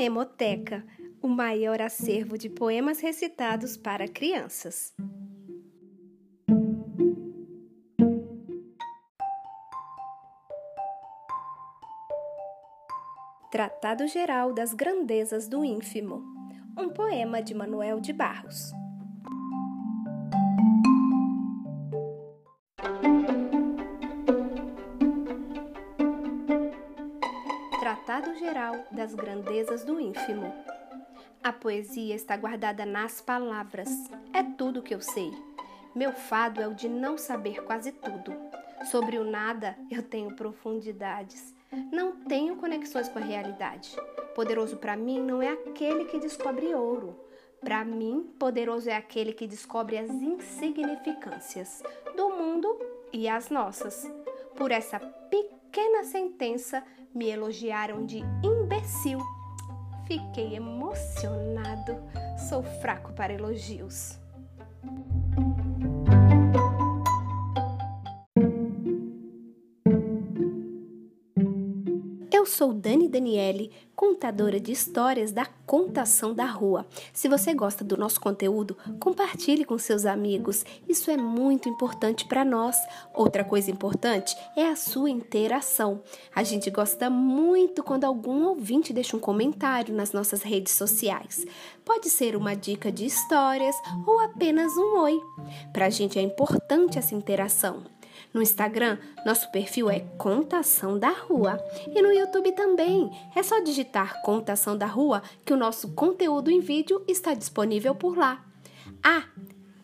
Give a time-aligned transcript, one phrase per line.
[0.00, 0.82] Poemoteca,
[1.20, 4.94] o maior acervo de poemas recitados para crianças.
[13.50, 16.24] Tratado Geral das Grandezas do Ínfimo,
[16.78, 18.72] um poema de Manuel de Barros.
[28.10, 30.52] Tratado Geral das Grandezas do Ínfimo.
[31.44, 33.88] A poesia está guardada nas palavras.
[34.32, 35.30] É tudo que eu sei.
[35.94, 38.34] Meu fado é o de não saber quase tudo.
[38.90, 41.54] Sobre o nada eu tenho profundidades.
[41.92, 43.94] Não tenho conexões com a realidade.
[44.34, 47.16] Poderoso para mim não é aquele que descobre ouro.
[47.60, 51.80] Para mim, poderoso é aquele que descobre as insignificâncias
[52.16, 52.76] do mundo
[53.12, 54.04] e as nossas.
[54.56, 55.59] Por essa pequena
[56.04, 56.82] sentença,
[57.14, 59.20] me elogiaram de imbecil.
[60.06, 61.96] Fiquei emocionado.
[62.48, 64.18] Sou fraco para elogios.
[72.40, 76.86] Eu sou Dani Daniele, contadora de histórias da Contação da Rua.
[77.12, 80.64] Se você gosta do nosso conteúdo, compartilhe com seus amigos.
[80.88, 82.78] Isso é muito importante para nós.
[83.12, 86.00] Outra coisa importante é a sua interação.
[86.34, 91.44] A gente gosta muito quando algum ouvinte deixa um comentário nas nossas redes sociais.
[91.84, 95.20] Pode ser uma dica de histórias ou apenas um oi.
[95.74, 97.82] Para a gente é importante essa interação.
[98.32, 101.58] No Instagram, nosso perfil é Contação da Rua.
[101.94, 103.10] E no YouTube também.
[103.34, 108.16] É só digitar Contação da Rua que o nosso conteúdo em vídeo está disponível por
[108.16, 108.44] lá.
[109.02, 109.24] Ah,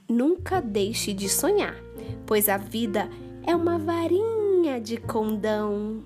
[0.09, 1.77] nunca deixe de sonhar,
[2.27, 3.09] pois a vida
[3.47, 6.05] é uma varinha de condão.